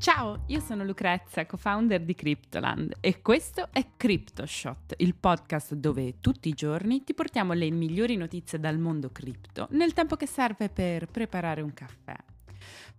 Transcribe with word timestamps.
Ciao, 0.00 0.44
io 0.46 0.60
sono 0.60 0.82
Lucrezia, 0.82 1.44
co-founder 1.44 2.00
di 2.02 2.14
Cryptoland 2.14 2.94
e 3.00 3.20
questo 3.20 3.68
è 3.70 3.86
CryptoShot, 3.98 4.94
il 4.96 5.14
podcast 5.14 5.74
dove 5.74 6.20
tutti 6.20 6.48
i 6.48 6.54
giorni 6.54 7.04
ti 7.04 7.12
portiamo 7.12 7.52
le 7.52 7.70
migliori 7.70 8.16
notizie 8.16 8.58
dal 8.58 8.78
mondo 8.78 9.10
cripto 9.12 9.68
nel 9.72 9.92
tempo 9.92 10.16
che 10.16 10.24
serve 10.24 10.70
per 10.70 11.04
preparare 11.04 11.60
un 11.60 11.74
caffè. 11.74 12.16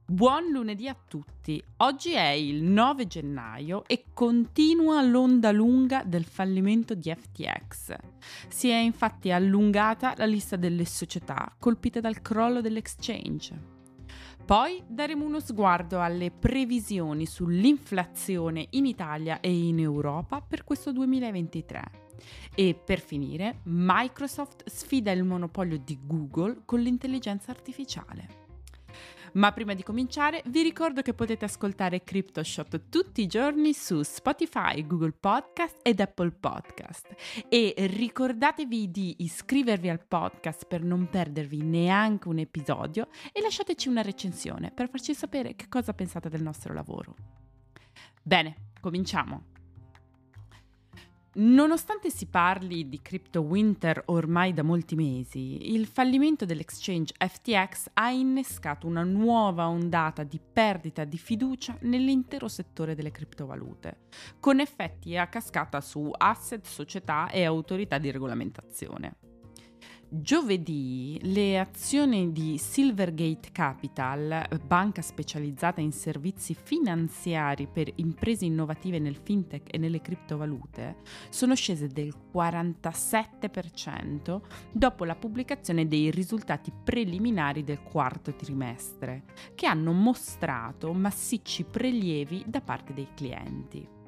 Buon 0.05 0.51
lunedì 0.51 0.87
a 0.87 0.95
tutti, 1.07 1.59
oggi 1.77 2.11
è 2.11 2.29
il 2.29 2.61
9 2.61 3.07
gennaio 3.07 3.83
e 3.88 4.05
continua 4.13 5.02
l'onda 5.02 5.52
lunga 5.52 6.04
del 6.05 6.25
fallimento 6.25 6.93
di 6.93 7.11
FTX. 7.11 7.95
Si 8.47 8.70
è 8.70 8.77
infatti 8.77 9.31
allungata 9.31 10.13
la 10.18 10.27
lista 10.27 10.55
delle 10.55 10.86
società 10.86 11.52
colpite 11.57 11.99
dal 11.99 12.21
crollo 12.21 12.61
dell'exchange. 12.61 13.80
Poi 14.51 14.83
daremo 14.85 15.23
uno 15.23 15.39
sguardo 15.39 16.01
alle 16.01 16.29
previsioni 16.29 17.25
sull'inflazione 17.25 18.67
in 18.71 18.85
Italia 18.85 19.39
e 19.39 19.49
in 19.49 19.79
Europa 19.79 20.41
per 20.41 20.65
questo 20.65 20.91
2023. 20.91 21.81
E 22.53 22.75
per 22.75 22.99
finire, 22.99 23.61
Microsoft 23.63 24.67
sfida 24.67 25.09
il 25.11 25.23
monopolio 25.23 25.77
di 25.77 25.97
Google 26.03 26.63
con 26.65 26.81
l'intelligenza 26.81 27.51
artificiale. 27.51 28.41
Ma 29.34 29.53
prima 29.53 29.73
di 29.73 29.84
cominciare 29.84 30.44
vi 30.48 30.62
ricordo 30.62 31.02
che 31.02 31.13
potete 31.13 31.45
ascoltare 31.45 32.03
CryptoShot 32.03 32.89
tutti 32.89 33.22
i 33.22 33.27
giorni 33.27 33.73
su 33.73 34.02
Spotify, 34.02 34.85
Google 34.85 35.13
Podcast 35.17 35.77
ed 35.81 36.02
Apple 36.02 36.31
Podcast. 36.31 37.08
E 37.48 37.73
ricordatevi 37.77 38.91
di 38.91 39.16
iscrivervi 39.20 39.88
al 39.88 40.05
podcast 40.05 40.66
per 40.66 40.84
non 40.84 41.08
perdervi 41.09 41.62
neanche 41.62 42.27
un 42.27 42.39
episodio 42.39 43.08
e 43.31 43.41
lasciateci 43.41 43.88
una 43.88 44.02
recensione 44.02 44.72
per 44.72 44.89
farci 44.89 45.13
sapere 45.13 45.55
che 45.55 45.70
cosa 45.70 45.94
pensate 45.94 46.27
del 46.27 46.42
nostro 46.42 46.73
lavoro. 46.73 47.16
Bene, 48.22 48.72
cominciamo. 48.81 49.61
Nonostante 51.33 52.09
si 52.09 52.25
parli 52.25 52.89
di 52.89 53.01
crypto 53.01 53.39
winter 53.39 54.03
ormai 54.07 54.51
da 54.51 54.63
molti 54.63 54.95
mesi, 54.95 55.71
il 55.73 55.85
fallimento 55.85 56.43
dell'exchange 56.43 57.13
FTX 57.17 57.91
ha 57.93 58.09
innescato 58.11 58.85
una 58.85 59.03
nuova 59.03 59.69
ondata 59.69 60.23
di 60.23 60.41
perdita 60.41 61.05
di 61.05 61.17
fiducia 61.17 61.77
nell'intero 61.83 62.49
settore 62.49 62.95
delle 62.95 63.11
criptovalute, 63.11 64.07
con 64.41 64.59
effetti 64.59 65.15
a 65.15 65.27
cascata 65.27 65.79
su 65.79 66.11
asset, 66.11 66.65
società 66.65 67.29
e 67.29 67.45
autorità 67.45 67.97
di 67.97 68.11
regolamentazione. 68.11 69.30
Giovedì 70.14 71.17
le 71.22 71.58
azioni 71.58 72.34
di 72.34 72.58
Silvergate 72.58 73.48
Capital, 73.54 74.45
banca 74.62 75.02
specializzata 75.02 75.80
in 75.80 75.94
servizi 75.94 76.54
finanziari 76.54 77.66
per 77.66 77.90
imprese 77.95 78.44
innovative 78.44 79.00
nel 79.00 79.16
fintech 79.16 79.73
e 79.73 79.78
nelle 79.78 80.02
criptovalute, 80.02 80.98
sono 81.30 81.56
scese 81.56 81.88
del 81.88 82.14
47% 82.34 84.42
dopo 84.73 85.06
la 85.06 85.16
pubblicazione 85.16 85.88
dei 85.88 86.12
risultati 86.12 86.73
preliminari 86.84 87.64
del 87.64 87.82
quarto 87.82 88.36
trimestre, 88.36 89.23
che 89.56 89.66
hanno 89.66 89.94
mostrato 89.94 90.92
massicci 90.92 91.64
prelievi 91.64 92.44
da 92.48 92.59
parte 92.59 92.94
dei 92.94 93.08
clienti. 93.16 94.00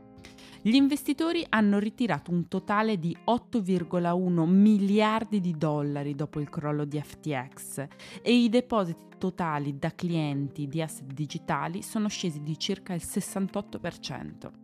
Gli 0.66 0.75
investitori 0.75 1.45
hanno 1.50 1.78
ritirato 1.78 2.31
un 2.31 2.47
totale 2.47 2.97
di 2.97 3.14
8,1 3.25 4.45
miliardi 4.47 5.42
di 5.42 5.58
dollari 5.58 6.16
dopo 6.16 6.39
il 6.39 6.47
crollo 6.47 6.86
di 6.86 7.02
FTX 7.02 7.86
e 8.22 8.33
i 8.33 8.47
depositi 8.47 9.17
totali 9.17 9.78
da 9.78 9.94
clienti 9.94 10.69
di 10.69 10.81
asset 10.81 11.11
digitali 11.11 11.81
sono 11.81 12.08
scesi 12.08 12.41
di 12.41 12.58
circa 12.58 12.94
il 12.94 13.02
68%. 13.03 14.62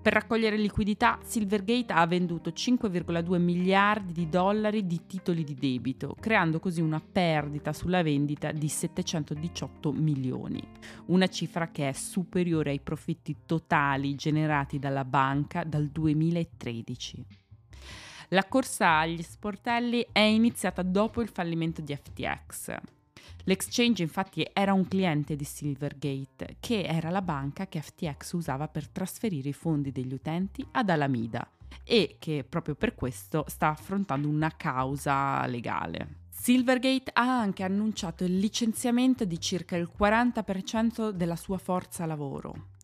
Per 0.00 0.12
raccogliere 0.12 0.56
liquidità, 0.56 1.18
Silvergate 1.22 1.92
ha 1.92 2.06
venduto 2.06 2.50
5,2 2.50 3.38
miliardi 3.38 4.12
di 4.12 4.28
dollari 4.28 4.86
di 4.86 5.06
titoli 5.06 5.44
di 5.44 5.54
debito, 5.54 6.16
creando 6.18 6.60
così 6.60 6.80
una 6.80 7.00
perdita 7.00 7.72
sulla 7.72 8.02
vendita 8.02 8.52
di 8.52 8.68
718 8.68 9.92
milioni, 9.92 10.62
una 11.06 11.26
cifra 11.28 11.70
che 11.70 11.88
è 11.88 11.92
superiore 11.92 12.70
ai 12.70 12.80
profitti 12.80 13.36
totali 13.44 14.14
generati 14.14 14.78
dalla 14.78 15.04
banca 15.04 15.64
dal 15.64 15.88
2013. 15.88 17.24
La 18.32 18.44
corsa 18.44 18.98
agli 18.98 19.22
sportelli 19.22 20.06
è 20.12 20.20
iniziata 20.20 20.82
dopo 20.82 21.22
il 21.22 21.28
fallimento 21.28 21.80
di 21.80 21.96
FTX. 21.96 22.97
L'exchange 23.44 24.02
infatti 24.02 24.48
era 24.52 24.72
un 24.72 24.86
cliente 24.86 25.36
di 25.36 25.44
Silvergate, 25.44 26.56
che 26.60 26.82
era 26.82 27.10
la 27.10 27.22
banca 27.22 27.66
che 27.66 27.80
FTX 27.80 28.32
usava 28.32 28.68
per 28.68 28.88
trasferire 28.88 29.48
i 29.48 29.54
fondi 29.54 29.92
degli 29.92 30.12
utenti 30.12 30.66
ad 30.72 30.90
Alameda 30.90 31.48
e 31.84 32.16
che 32.18 32.44
proprio 32.48 32.74
per 32.74 32.94
questo 32.94 33.44
sta 33.48 33.68
affrontando 33.68 34.28
una 34.28 34.54
causa 34.56 35.46
legale. 35.46 36.26
Silvergate 36.30 37.10
ha 37.14 37.40
anche 37.40 37.62
annunciato 37.62 38.24
il 38.24 38.38
licenziamento 38.38 39.24
di 39.24 39.40
circa 39.40 39.76
il 39.76 39.90
40% 39.98 41.10
della 41.10 41.36
sua 41.36 41.58
forza 41.58 42.06
lavoro. 42.06 42.76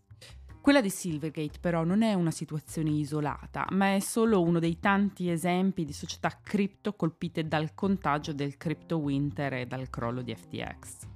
Quella 0.65 0.81
di 0.81 0.89
Silvergate 0.89 1.59
però 1.61 1.85
non 1.85 2.01
è 2.01 2.15
una 2.15 2.31
situazione 2.31 2.89
isolata, 2.89 3.67
ma 3.73 3.97
è 3.97 4.01
solo 4.01 4.41
uno 4.41 4.59
dei 4.59 4.81
tanti 4.81 5.29
esempi 5.29 5.85
di 5.85 5.93
società 5.93 6.41
cripto 6.43 6.95
colpite 6.95 7.47
dal 7.47 7.75
contagio 7.75 8.33
del 8.33 8.57
crypto 8.57 8.97
winter 8.97 9.53
e 9.53 9.67
dal 9.67 9.91
crollo 9.91 10.23
di 10.23 10.35
FTX. 10.35 11.14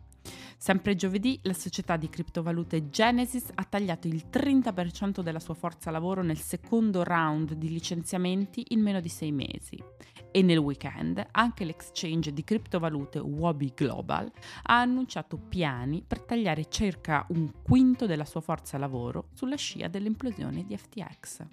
Sempre 0.68 0.96
giovedì 0.96 1.40
la 1.44 1.54
società 1.54 1.96
di 1.96 2.10
criptovalute 2.10 2.90
Genesis 2.90 3.48
ha 3.54 3.64
tagliato 3.64 4.06
il 4.06 4.26
30% 4.30 5.22
della 5.22 5.40
sua 5.40 5.54
forza 5.54 5.90
lavoro 5.90 6.22
nel 6.22 6.36
secondo 6.36 7.04
round 7.04 7.54
di 7.54 7.70
licenziamenti 7.70 8.66
in 8.68 8.82
meno 8.82 9.00
di 9.00 9.08
sei 9.08 9.32
mesi. 9.32 9.82
E 10.30 10.42
nel 10.42 10.58
weekend 10.58 11.26
anche 11.30 11.64
l'exchange 11.64 12.34
di 12.34 12.44
criptovalute 12.44 13.18
Wabi 13.18 13.72
Global 13.74 14.30
ha 14.64 14.78
annunciato 14.78 15.38
piani 15.38 16.04
per 16.06 16.20
tagliare 16.20 16.68
circa 16.68 17.24
un 17.30 17.50
quinto 17.62 18.04
della 18.04 18.26
sua 18.26 18.42
forza 18.42 18.76
lavoro 18.76 19.30
sulla 19.32 19.56
scia 19.56 19.88
dell'implosione 19.88 20.66
di 20.66 20.76
FTX. 20.76 21.46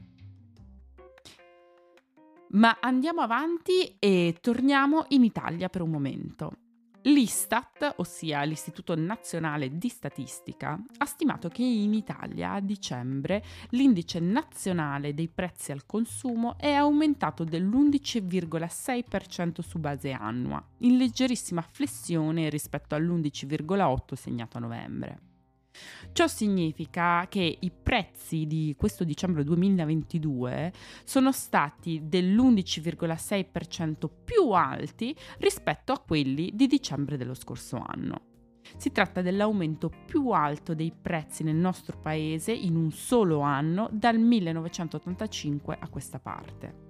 Ma 2.49 2.79
andiamo 2.81 3.21
avanti 3.21 3.95
e 3.97 4.35
torniamo 4.41 5.05
in 5.07 5.23
Italia 5.23 5.69
per 5.69 5.81
un 5.81 5.91
momento. 5.91 6.57
L'Istat, 7.07 7.93
ossia 7.97 8.41
l'Istituto 8.41 8.95
Nazionale 8.95 9.77
di 9.77 9.89
Statistica, 9.89 10.75
ha 10.97 11.05
stimato 11.05 11.49
che 11.49 11.61
in 11.61 11.93
Italia 11.93 12.53
a 12.53 12.59
dicembre 12.59 13.43
l'indice 13.69 14.19
nazionale 14.19 15.13
dei 15.13 15.27
prezzi 15.27 15.71
al 15.71 15.85
consumo 15.85 16.57
è 16.57 16.71
aumentato 16.71 17.43
dell'11,6% 17.43 19.61
su 19.61 19.77
base 19.77 20.13
annua, 20.13 20.67
in 20.79 20.97
leggerissima 20.97 21.61
flessione 21.61 22.49
rispetto 22.49 22.95
all'11,8% 22.95 24.15
segnato 24.15 24.57
a 24.57 24.61
novembre. 24.61 25.34
Ciò 26.11 26.27
significa 26.27 27.25
che 27.29 27.57
i 27.59 27.71
prezzi 27.71 28.47
di 28.47 28.75
questo 28.77 29.03
dicembre 29.03 29.43
2022 29.43 30.71
sono 31.03 31.31
stati 31.31 32.01
dell'11,6% 32.03 34.09
più 34.23 34.51
alti 34.51 35.15
rispetto 35.39 35.91
a 35.91 35.99
quelli 35.99 36.51
di 36.53 36.67
dicembre 36.67 37.17
dello 37.17 37.33
scorso 37.33 37.83
anno. 37.85 38.33
Si 38.77 38.91
tratta 38.91 39.21
dell'aumento 39.21 39.91
più 40.05 40.29
alto 40.29 40.73
dei 40.73 40.91
prezzi 40.91 41.43
nel 41.43 41.55
nostro 41.55 41.99
paese 41.99 42.51
in 42.51 42.75
un 42.75 42.91
solo 42.91 43.41
anno 43.41 43.89
dal 43.91 44.17
1985 44.17 45.77
a 45.79 45.89
questa 45.89 46.19
parte. 46.19 46.83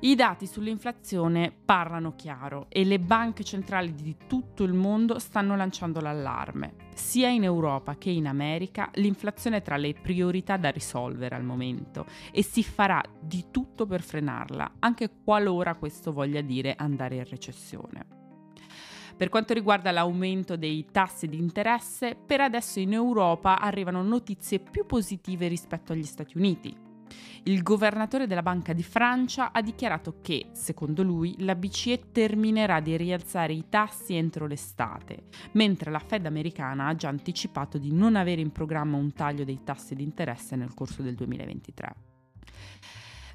I 0.00 0.14
dati 0.16 0.46
sull'inflazione 0.46 1.52
parlano 1.64 2.16
chiaro 2.16 2.66
e 2.68 2.84
le 2.84 2.98
banche 2.98 3.44
centrali 3.44 3.94
di 3.94 4.16
tutto 4.26 4.64
il 4.64 4.72
mondo 4.72 5.20
stanno 5.20 5.54
lanciando 5.54 6.00
l'allarme. 6.00 6.81
Sia 6.94 7.28
in 7.28 7.44
Europa 7.44 7.96
che 7.96 8.10
in 8.10 8.26
America 8.26 8.90
l'inflazione 8.94 9.58
è 9.58 9.62
tra 9.62 9.76
le 9.76 9.94
priorità 9.94 10.56
da 10.56 10.70
risolvere 10.70 11.34
al 11.34 11.44
momento 11.44 12.06
e 12.30 12.42
si 12.42 12.62
farà 12.62 13.02
di 13.20 13.46
tutto 13.50 13.86
per 13.86 14.02
frenarla, 14.02 14.74
anche 14.80 15.10
qualora 15.24 15.74
questo 15.74 16.12
voglia 16.12 16.40
dire 16.40 16.74
andare 16.76 17.16
in 17.16 17.24
recessione. 17.28 18.06
Per 19.16 19.28
quanto 19.28 19.54
riguarda 19.54 19.92
l'aumento 19.92 20.56
dei 20.56 20.86
tassi 20.90 21.28
di 21.28 21.38
interesse, 21.38 22.16
per 22.16 22.40
adesso 22.40 22.80
in 22.80 22.92
Europa 22.92 23.60
arrivano 23.60 24.02
notizie 24.02 24.58
più 24.58 24.84
positive 24.86 25.48
rispetto 25.48 25.92
agli 25.92 26.04
Stati 26.04 26.36
Uniti. 26.36 26.81
Il 27.44 27.62
governatore 27.62 28.26
della 28.26 28.42
Banca 28.42 28.72
di 28.72 28.82
Francia 28.82 29.50
ha 29.52 29.60
dichiarato 29.62 30.16
che, 30.22 30.46
secondo 30.52 31.02
lui, 31.02 31.34
la 31.38 31.54
BCE 31.54 32.12
terminerà 32.12 32.80
di 32.80 32.96
rialzare 32.96 33.52
i 33.52 33.64
tassi 33.68 34.14
entro 34.14 34.46
l'estate, 34.46 35.24
mentre 35.52 35.90
la 35.90 35.98
Fed 35.98 36.26
americana 36.26 36.86
ha 36.86 36.94
già 36.94 37.08
anticipato 37.08 37.78
di 37.78 37.92
non 37.92 38.14
avere 38.14 38.40
in 38.40 38.52
programma 38.52 38.96
un 38.96 39.12
taglio 39.12 39.44
dei 39.44 39.60
tassi 39.64 39.94
di 39.94 40.04
interesse 40.04 40.54
nel 40.54 40.74
corso 40.74 41.02
del 41.02 41.14
2023. 41.14 41.94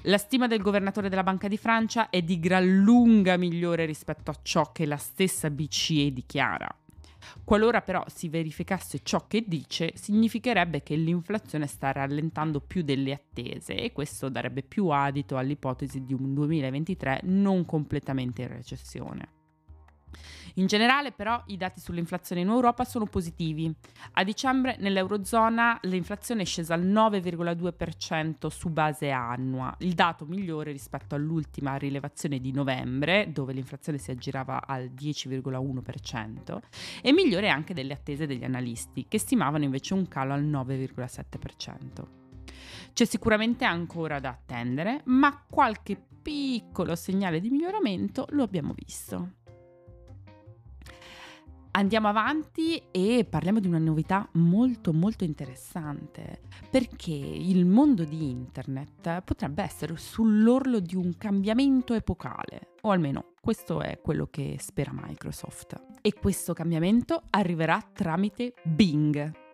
La 0.02 0.18
stima 0.18 0.46
del 0.46 0.62
governatore 0.62 1.08
della 1.08 1.24
Banca 1.24 1.48
di 1.48 1.58
Francia 1.58 2.08
è 2.08 2.22
di 2.22 2.38
gran 2.38 2.66
lunga 2.78 3.36
migliore 3.36 3.84
rispetto 3.84 4.30
a 4.30 4.38
ciò 4.42 4.70
che 4.72 4.86
la 4.86 4.96
stessa 4.96 5.50
BCE 5.50 6.12
dichiara. 6.12 6.68
Qualora 7.44 7.80
però 7.82 8.04
si 8.06 8.28
verificasse 8.28 9.00
ciò 9.02 9.26
che 9.26 9.44
dice, 9.46 9.92
significherebbe 9.94 10.82
che 10.82 10.96
l'inflazione 10.96 11.66
sta 11.66 11.92
rallentando 11.92 12.60
più 12.60 12.82
delle 12.82 13.12
attese 13.12 13.74
e 13.74 13.92
questo 13.92 14.28
darebbe 14.28 14.62
più 14.62 14.88
adito 14.88 15.36
all'ipotesi 15.36 16.04
di 16.04 16.14
un 16.14 16.34
2023 16.34 17.20
non 17.24 17.64
completamente 17.64 18.42
in 18.42 18.48
recessione. 18.48 19.37
In 20.58 20.66
generale 20.66 21.12
però 21.12 21.40
i 21.46 21.56
dati 21.56 21.78
sull'inflazione 21.78 22.40
in 22.40 22.48
Europa 22.48 22.84
sono 22.84 23.06
positivi. 23.06 23.72
A 24.14 24.24
dicembre 24.24 24.76
nell'Eurozona 24.80 25.78
l'inflazione 25.82 26.42
è 26.42 26.44
scesa 26.44 26.74
al 26.74 26.84
9,2% 26.84 28.48
su 28.48 28.68
base 28.68 29.10
annua, 29.10 29.72
il 29.78 29.94
dato 29.94 30.26
migliore 30.26 30.72
rispetto 30.72 31.14
all'ultima 31.14 31.76
rilevazione 31.76 32.40
di 32.40 32.50
novembre 32.50 33.30
dove 33.32 33.52
l'inflazione 33.52 33.98
si 33.98 34.10
aggirava 34.10 34.66
al 34.66 34.90
10,1% 34.92 36.58
e 37.02 37.12
migliore 37.12 37.48
anche 37.50 37.72
delle 37.72 37.92
attese 37.92 38.26
degli 38.26 38.44
analisti 38.44 39.06
che 39.08 39.18
stimavano 39.20 39.62
invece 39.62 39.94
un 39.94 40.08
calo 40.08 40.32
al 40.32 40.44
9,7%. 40.44 42.06
C'è 42.92 43.04
sicuramente 43.04 43.64
ancora 43.64 44.18
da 44.18 44.30
attendere, 44.30 45.02
ma 45.04 45.40
qualche 45.48 45.96
piccolo 46.20 46.96
segnale 46.96 47.38
di 47.38 47.48
miglioramento 47.48 48.26
lo 48.30 48.42
abbiamo 48.42 48.74
visto. 48.74 49.34
Andiamo 51.78 52.08
avanti 52.08 52.82
e 52.90 53.24
parliamo 53.24 53.60
di 53.60 53.68
una 53.68 53.78
novità 53.78 54.28
molto 54.32 54.92
molto 54.92 55.22
interessante, 55.22 56.40
perché 56.68 57.12
il 57.12 57.66
mondo 57.66 58.02
di 58.02 58.28
internet 58.28 59.22
potrebbe 59.22 59.62
essere 59.62 59.96
sull'orlo 59.96 60.80
di 60.80 60.96
un 60.96 61.16
cambiamento 61.16 61.94
epocale, 61.94 62.74
o 62.80 62.90
almeno 62.90 63.34
questo 63.40 63.80
è 63.80 64.00
quello 64.02 64.26
che 64.28 64.56
spera 64.58 64.90
Microsoft. 64.92 65.80
E 66.02 66.14
questo 66.14 66.52
cambiamento 66.52 67.22
arriverà 67.30 67.80
tramite 67.92 68.54
Bing. 68.64 69.47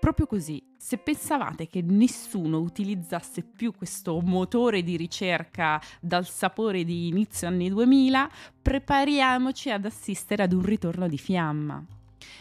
Proprio 0.00 0.26
così, 0.26 0.62
se 0.78 0.96
pensavate 0.96 1.66
che 1.66 1.82
nessuno 1.82 2.58
utilizzasse 2.58 3.42
più 3.42 3.74
questo 3.74 4.18
motore 4.20 4.82
di 4.82 4.96
ricerca 4.96 5.78
dal 6.00 6.26
sapore 6.26 6.84
di 6.84 7.08
inizio 7.08 7.46
anni 7.48 7.68
2000, 7.68 8.30
prepariamoci 8.62 9.70
ad 9.70 9.84
assistere 9.84 10.42
ad 10.42 10.54
un 10.54 10.62
ritorno 10.62 11.06
di 11.06 11.18
fiamma. 11.18 11.84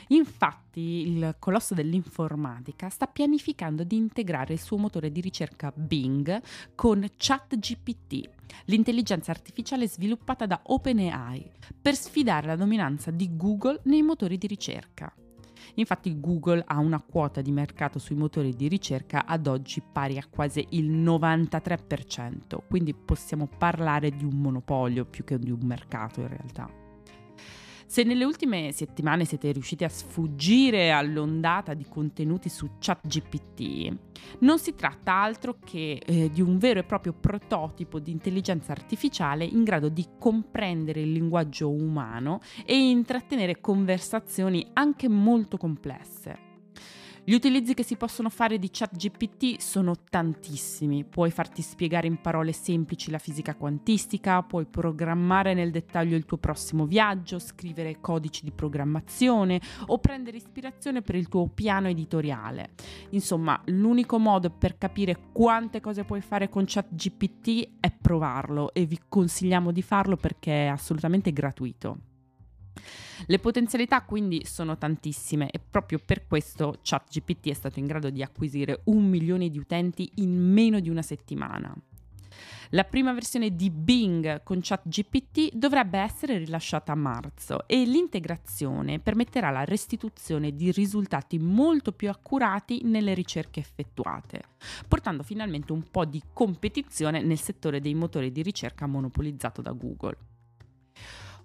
Infatti 0.07 0.79
il 0.79 1.35
colosso 1.37 1.73
dell'informatica 1.73 2.87
sta 2.87 3.07
pianificando 3.07 3.83
di 3.83 3.97
integrare 3.97 4.53
il 4.53 4.59
suo 4.59 4.77
motore 4.77 5.11
di 5.11 5.19
ricerca 5.19 5.73
Bing 5.75 6.41
con 6.75 7.05
ChatGPT, 7.17 8.29
l'intelligenza 8.65 9.31
artificiale 9.31 9.85
sviluppata 9.85 10.45
da 10.45 10.61
OpenAI, 10.63 11.51
per 11.81 11.95
sfidare 11.95 12.47
la 12.47 12.55
dominanza 12.55 13.11
di 13.11 13.35
Google 13.35 13.81
nei 13.83 14.01
motori 14.01 14.37
di 14.37 14.47
ricerca. 14.47 15.13
Infatti 15.75 16.19
Google 16.19 16.63
ha 16.65 16.77
una 16.79 17.01
quota 17.01 17.41
di 17.41 17.51
mercato 17.51 17.99
sui 17.99 18.15
motori 18.15 18.55
di 18.55 18.67
ricerca 18.67 19.25
ad 19.25 19.47
oggi 19.47 19.81
pari 19.81 20.17
a 20.17 20.25
quasi 20.29 20.65
il 20.71 20.91
93%, 20.91 22.57
quindi 22.67 22.93
possiamo 22.93 23.47
parlare 23.57 24.11
di 24.11 24.23
un 24.23 24.39
monopolio 24.39 25.05
più 25.05 25.23
che 25.23 25.37
di 25.39 25.51
un 25.51 25.61
mercato 25.63 26.21
in 26.21 26.27
realtà. 26.27 26.88
Se 27.89 28.03
nelle 28.03 28.23
ultime 28.23 28.71
settimane 28.71 29.25
siete 29.25 29.51
riusciti 29.51 29.83
a 29.83 29.89
sfuggire 29.89 30.91
all'ondata 30.91 31.73
di 31.73 31.87
contenuti 31.89 32.47
su 32.47 32.73
ChatGPT, 32.77 33.97
non 34.41 34.59
si 34.59 34.75
tratta 34.75 35.13
altro 35.13 35.57
che 35.65 35.99
eh, 36.05 36.29
di 36.29 36.39
un 36.39 36.59
vero 36.59 36.81
e 36.81 36.83
proprio 36.83 37.13
prototipo 37.19 37.97
di 37.97 38.11
intelligenza 38.11 38.73
artificiale 38.73 39.43
in 39.43 39.63
grado 39.63 39.89
di 39.89 40.05
comprendere 40.19 41.01
il 41.01 41.11
linguaggio 41.11 41.71
umano 41.71 42.41
e 42.63 42.77
intrattenere 42.77 43.59
conversazioni 43.59 44.69
anche 44.73 45.09
molto 45.09 45.57
complesse. 45.57 46.48
Gli 47.29 47.35
utilizzi 47.35 47.75
che 47.75 47.83
si 47.83 47.95
possono 47.95 48.31
fare 48.31 48.57
di 48.57 48.71
ChatGPT 48.71 49.59
sono 49.59 49.93
tantissimi. 50.09 51.03
Puoi 51.03 51.29
farti 51.29 51.61
spiegare 51.61 52.07
in 52.07 52.19
parole 52.19 52.53
semplici 52.53 53.11
la 53.11 53.19
fisica 53.19 53.53
quantistica, 53.53 54.41
puoi 54.41 54.65
programmare 54.65 55.53
nel 55.53 55.69
dettaglio 55.69 56.15
il 56.15 56.25
tuo 56.25 56.37
prossimo 56.37 56.87
viaggio, 56.87 57.37
scrivere 57.37 57.99
codici 58.01 58.43
di 58.43 58.51
programmazione 58.51 59.61
o 59.85 59.99
prendere 59.99 60.37
ispirazione 60.37 61.03
per 61.03 61.13
il 61.13 61.27
tuo 61.27 61.47
piano 61.49 61.87
editoriale. 61.87 62.71
Insomma, 63.11 63.61
l'unico 63.65 64.17
modo 64.17 64.49
per 64.49 64.79
capire 64.79 65.15
quante 65.31 65.81
cose 65.81 66.05
puoi 66.05 66.21
fare 66.21 66.49
con 66.49 66.63
ChatGPT 66.65 67.75
è 67.79 67.91
provarlo 67.91 68.73
e 68.73 68.87
vi 68.87 68.99
consigliamo 69.07 69.71
di 69.71 69.83
farlo 69.83 70.15
perché 70.15 70.63
è 70.63 70.67
assolutamente 70.69 71.31
gratuito. 71.31 72.08
Le 73.25 73.39
potenzialità 73.39 74.01
quindi 74.03 74.45
sono 74.45 74.77
tantissime 74.77 75.49
e 75.49 75.59
proprio 75.59 75.99
per 76.03 76.25
questo 76.25 76.77
ChatGPT 76.81 77.49
è 77.49 77.53
stato 77.53 77.79
in 77.79 77.85
grado 77.85 78.09
di 78.09 78.21
acquisire 78.21 78.81
un 78.85 79.07
milione 79.07 79.49
di 79.49 79.57
utenti 79.57 80.09
in 80.15 80.31
meno 80.31 80.79
di 80.79 80.89
una 80.89 81.01
settimana. 81.01 81.75
La 82.73 82.83
prima 82.83 83.13
versione 83.13 83.55
di 83.55 83.71
Bing 83.71 84.43
con 84.43 84.59
ChatGPT 84.61 85.55
dovrebbe 85.55 85.97
essere 85.97 86.37
rilasciata 86.37 86.91
a 86.91 86.95
marzo 86.95 87.67
e 87.67 87.83
l'integrazione 87.83 88.99
permetterà 88.99 89.49
la 89.49 89.65
restituzione 89.65 90.55
di 90.55 90.71
risultati 90.71 91.39
molto 91.39 91.91
più 91.93 92.09
accurati 92.09 92.81
nelle 92.83 93.15
ricerche 93.15 93.59
effettuate, 93.59 94.43
portando 94.87 95.23
finalmente 95.23 95.71
un 95.71 95.89
po' 95.89 96.05
di 96.05 96.21
competizione 96.31 97.23
nel 97.23 97.39
settore 97.39 97.81
dei 97.81 97.95
motori 97.95 98.31
di 98.31 98.43
ricerca 98.43 98.85
monopolizzato 98.85 99.63
da 99.63 99.71
Google. 99.71 100.28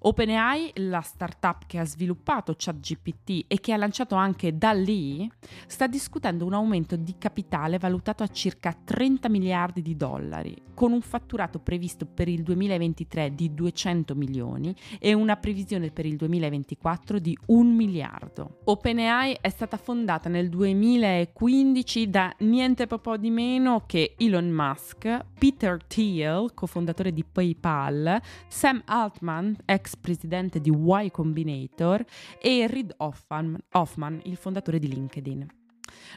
OpenAI, 0.06 0.72
la 0.74 1.00
startup 1.00 1.64
che 1.66 1.78
ha 1.78 1.86
sviluppato 1.86 2.54
ChatGPT 2.54 3.46
e 3.48 3.58
che 3.58 3.72
ha 3.72 3.78
lanciato 3.78 4.16
anche 4.16 4.58
da 4.58 4.72
lì, 4.72 5.26
sta 5.66 5.86
discutendo 5.86 6.44
un 6.44 6.52
aumento 6.52 6.94
di 6.96 7.14
capitale 7.16 7.78
valutato 7.78 8.22
a 8.22 8.28
circa 8.28 8.76
30 8.84 9.30
miliardi 9.30 9.80
di 9.80 9.96
dollari, 9.96 10.54
con 10.74 10.92
un 10.92 11.00
fatturato 11.00 11.58
previsto 11.58 12.04
per 12.04 12.28
il 12.28 12.42
2023 12.42 13.34
di 13.34 13.54
200 13.54 14.14
milioni 14.14 14.76
e 14.98 15.14
una 15.14 15.36
previsione 15.36 15.90
per 15.90 16.04
il 16.04 16.16
2024 16.16 17.18
di 17.18 17.34
1 17.46 17.70
miliardo. 17.70 18.58
OpenAI 18.64 19.38
è 19.40 19.48
stata 19.48 19.78
fondata 19.78 20.28
nel 20.28 20.50
2015 20.50 22.10
da 22.10 22.30
niente 22.40 22.86
po' 22.86 23.16
di 23.16 23.30
meno 23.30 23.84
che 23.86 24.16
Elon 24.18 24.50
Musk, 24.50 25.24
Peter 25.38 25.82
Thiel, 25.82 26.52
cofondatore 26.52 27.10
di 27.10 27.24
PayPal, 27.24 28.20
Sam 28.48 28.82
Altman, 28.84 29.56
ex 29.64 29.93
presidente 30.00 30.60
di 30.60 30.70
Y 30.70 31.10
Combinator, 31.10 32.04
e 32.40 32.66
Reid 32.66 32.94
Hoffman, 32.98 33.58
Hoffman, 33.72 34.20
il 34.24 34.36
fondatore 34.36 34.78
di 34.78 34.88
LinkedIn. 34.88 35.46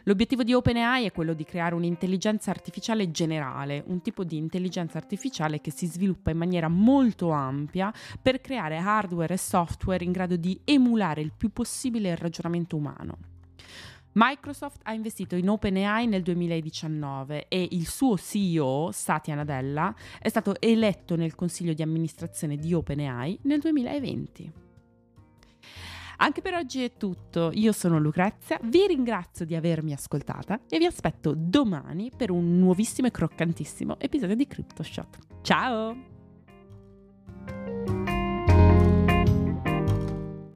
L'obiettivo 0.04 0.44
di 0.44 0.54
OpenAI 0.54 1.06
è 1.06 1.12
quello 1.12 1.34
di 1.34 1.44
creare 1.44 1.76
un'intelligenza 1.76 2.52
artificiale 2.52 3.12
generale, 3.12 3.84
un 3.88 4.02
tipo 4.02 4.24
di 4.24 4.38
intelligenza 4.38 4.98
artificiale 4.98 5.62
che 5.62 5.72
si 5.72 5.86
sviluppa 5.88 6.32
in 6.32 6.38
maniera 6.38 6.68
molto 6.68 7.30
ampia 7.30 7.94
per 8.22 8.42
creare 8.42 8.78
hardware 8.78 9.34
e 9.34 9.38
software 9.38 10.04
in 10.04 10.12
grado 10.12 10.36
di 10.36 10.60
emulare 10.64 11.22
il 11.22 11.34
più 11.36 11.52
possibile 11.52 12.12
il 12.12 12.18
ragionamento 12.18 12.76
umano. 12.76 13.37
Microsoft 14.20 14.80
ha 14.84 14.94
investito 14.94 15.36
in 15.36 15.48
OpenAI 15.48 16.08
nel 16.08 16.24
2019 16.24 17.48
e 17.48 17.68
il 17.72 17.88
suo 17.88 18.18
CEO, 18.18 18.90
Satya 18.92 19.36
Nadella, 19.36 19.94
è 20.20 20.28
stato 20.28 20.60
eletto 20.60 21.16
nel 21.16 21.36
consiglio 21.36 21.74
di 21.74 21.84
amministrazione 21.84 22.58
di 22.58 22.74
OpenAI 22.74 23.42
nel 23.44 23.60
2020. 23.60 24.52
Anche 26.20 26.42
per 26.42 26.56
oggi 26.56 26.84
è 26.84 26.98
tutto, 26.98 27.52
io 27.54 27.72
sono 27.72 28.00
Lucrezia, 28.00 28.60
vi 28.64 28.88
ringrazio 28.88 29.46
di 29.46 29.54
avermi 29.54 29.94
ascoltata 29.94 30.62
e 30.68 30.80
vi 30.80 30.86
aspetto 30.86 31.36
domani 31.38 32.10
per 32.16 32.32
un 32.32 32.58
nuovissimo 32.58 33.08
e 33.08 33.12
croccantissimo 33.12 34.00
episodio 34.00 34.36
di 34.36 34.48
CryptoShot. 34.48 35.18
Ciao! 35.44 36.17